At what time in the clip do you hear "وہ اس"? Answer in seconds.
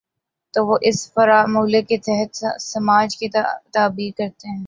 0.67-0.97